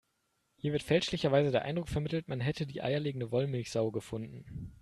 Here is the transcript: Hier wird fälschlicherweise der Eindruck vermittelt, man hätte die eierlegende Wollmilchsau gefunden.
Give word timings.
Hier 0.55 0.71
wird 0.71 0.81
fälschlicherweise 0.81 1.51
der 1.51 1.61
Eindruck 1.61 1.87
vermittelt, 1.87 2.27
man 2.27 2.39
hätte 2.41 2.65
die 2.65 2.81
eierlegende 2.81 3.29
Wollmilchsau 3.29 3.91
gefunden. 3.91 4.73